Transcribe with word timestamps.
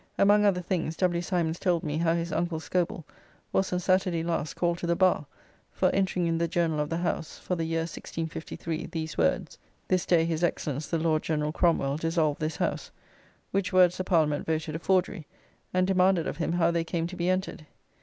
Among 0.17 0.45
other 0.45 0.61
things, 0.63 0.95
W. 0.97 1.21
Simons 1.21 1.59
told 1.59 1.83
me 1.83 1.97
how 1.99 2.15
his 2.15 2.31
uncle 2.33 2.59
Scobel 2.59 3.05
was 3.53 3.71
on 3.71 3.79
Saturday 3.79 4.23
last 4.23 4.55
called 4.55 4.79
to 4.79 4.87
the 4.87 4.95
bar, 4.95 5.27
for 5.71 5.91
entering 5.91 6.25
in 6.25 6.39
the 6.39 6.47
journal 6.47 6.79
of 6.79 6.89
the 6.89 6.97
House, 6.97 7.37
for 7.37 7.55
the 7.55 7.65
year 7.65 7.81
1653, 7.81 8.87
these 8.87 9.15
words: 9.15 9.59
"This 9.89 10.07
day 10.07 10.25
his 10.25 10.43
Excellence 10.43 10.87
the 10.87 10.97
Lord 10.97 11.21
General 11.21 11.51
Cromwell 11.51 11.97
dissolved 11.97 12.39
this 12.39 12.55
House;" 12.57 12.89
which 13.51 13.71
words 13.73 13.95
the 13.97 14.03
Parliament 14.03 14.47
voted 14.47 14.75
a 14.75 14.79
forgery, 14.79 15.27
and 15.71 15.85
demanded 15.85 16.25
of 16.25 16.37
him 16.37 16.53
how 16.53 16.71
they 16.71 16.83
came 16.83 17.05
to 17.05 17.15
be 17.15 17.29
entered. 17.29 17.67